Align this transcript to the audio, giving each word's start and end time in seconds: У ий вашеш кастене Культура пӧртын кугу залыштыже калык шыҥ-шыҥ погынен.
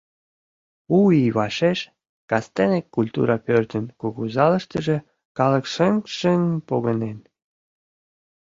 У 0.97 0.99
ий 1.21 1.29
вашеш 1.37 1.79
кастене 2.29 2.79
Культура 2.95 3.35
пӧртын 3.45 3.85
кугу 3.99 4.23
залыштыже 4.35 4.97
калык 5.37 5.65
шыҥ-шыҥ 5.73 6.41
погынен. 6.67 7.17